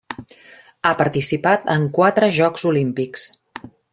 Ha 0.85 0.93
participat 1.01 1.69
en 1.75 1.85
quatre 1.99 2.31
Jocs 2.39 2.67
Olímpics. 2.73 3.29